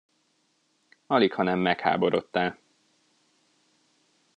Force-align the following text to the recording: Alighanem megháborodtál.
Alighanem 1.07 1.59
megháborodtál. 1.59 2.57